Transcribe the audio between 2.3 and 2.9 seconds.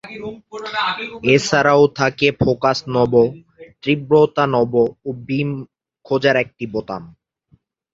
focus